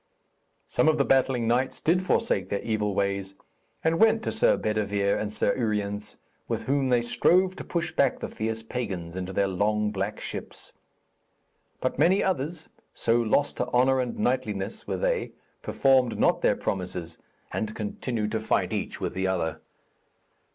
[0.67, 3.35] Some of the battling knights did forsake their evil ways,
[3.83, 8.17] and went to Sir Bedevere and Sir Uriens, with whom they strove to push back
[8.19, 10.73] the fierce pagans into their long black ships.
[11.81, 17.19] But many others, so lost to honour and knightliness were they, performed not their promises,
[17.51, 19.61] and continued to fight each with the other.